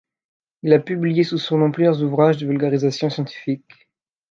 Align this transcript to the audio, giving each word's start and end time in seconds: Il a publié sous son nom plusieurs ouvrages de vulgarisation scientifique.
Il 0.63 0.73
a 0.73 0.79
publié 0.79 1.23
sous 1.23 1.37
son 1.37 1.59
nom 1.59 1.69
plusieurs 1.71 2.01
ouvrages 2.01 2.37
de 2.37 2.47
vulgarisation 2.47 3.11
scientifique. 3.11 3.87